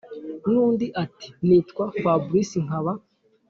nundi 0.51 0.87
ati”nitwa 1.03 1.85
fabrice 2.01 2.57
nkaba 2.65 2.93